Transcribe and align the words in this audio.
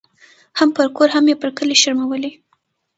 هم 0.59 0.69
پر 0.75 0.87
کور 0.95 1.09
هم 1.15 1.25
یې 1.31 1.35
پر 1.41 1.49
کلي 1.57 1.75
شرمولې 1.81 2.31